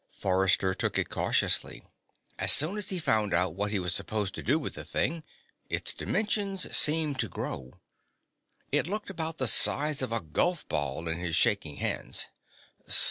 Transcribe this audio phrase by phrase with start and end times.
[0.09, 1.83] Forrester took it cautiously.
[2.39, 5.21] As soon as he found out what he was supposed to do with the thing,
[5.69, 7.79] its dimensions seemed to grow.
[8.71, 12.29] It looked about the size of a golf ball in his shaking hands.